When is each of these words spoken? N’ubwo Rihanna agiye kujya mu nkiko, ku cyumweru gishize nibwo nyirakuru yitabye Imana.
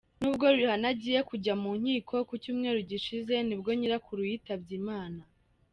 N’ubwo 0.19 0.45
Rihanna 0.57 0.87
agiye 0.93 1.19
kujya 1.29 1.53
mu 1.61 1.71
nkiko, 1.79 2.15
ku 2.27 2.33
cyumweru 2.43 2.79
gishize 2.89 3.35
nibwo 3.47 3.69
nyirakuru 3.79 4.21
yitabye 4.29 4.73
Imana. 4.81 5.21